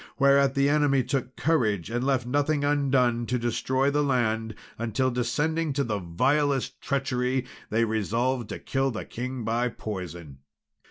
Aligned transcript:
Whereat 0.17 0.55
the 0.55 0.67
enemy 0.67 1.03
took 1.03 1.35
courage, 1.35 1.91
and 1.91 2.03
left 2.03 2.25
nothing 2.25 2.63
undone 2.63 3.27
to 3.27 3.37
destroy 3.37 3.91
the 3.91 4.01
land; 4.01 4.55
until, 4.79 5.11
descending 5.11 5.73
to 5.73 5.83
the 5.83 5.99
vilest 5.99 6.81
treachery, 6.81 7.45
they 7.69 7.85
resolved 7.85 8.49
to 8.49 8.57
kill 8.57 8.89
the 8.89 9.05
king 9.05 9.43
by 9.43 9.69
poison. 9.69 10.39